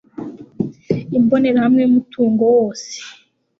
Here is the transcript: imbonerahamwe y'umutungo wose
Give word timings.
imbonerahamwe 1.17 1.79
y'umutungo 1.83 2.19
wose 2.55 2.89